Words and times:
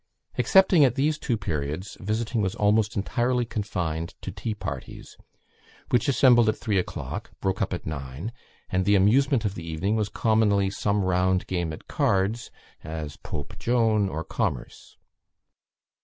Excepting 0.35 0.83
at 0.83 0.95
these 0.95 1.19
two 1.19 1.37
periods, 1.37 1.95
visiting 1.99 2.41
was 2.41 2.55
almost 2.55 2.95
entirely 2.95 3.45
confined 3.45 4.15
to 4.23 4.31
tea 4.31 4.55
parties, 4.55 5.15
which 5.91 6.07
assembled 6.07 6.49
at 6.49 6.57
three 6.57 6.79
o'clock, 6.79 7.29
broke 7.39 7.61
up 7.61 7.71
at 7.71 7.85
nine, 7.85 8.31
and 8.71 8.85
the 8.85 8.95
amusement 8.95 9.45
of 9.45 9.53
the 9.53 9.63
evening 9.63 9.95
was 9.95 10.09
commonly 10.09 10.71
some 10.71 11.03
round 11.03 11.45
game 11.45 11.71
at 11.71 11.87
cards, 11.87 12.49
as 12.83 13.15
Pope 13.17 13.59
Joan, 13.59 14.09
or 14.09 14.23
Commerce. 14.23 14.97